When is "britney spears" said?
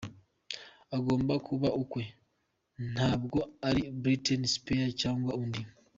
4.01-4.93